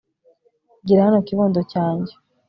igira 0.81 1.05
hino 1.07 1.19
kibondo 1.27 1.59
cyanjye 1.71 2.13